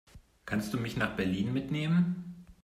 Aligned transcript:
Kannst 0.47 0.73
du 0.73 0.79
mich 0.79 0.97
nach 0.97 1.15
Berlin 1.15 1.53
mitnehmen? 1.53 2.43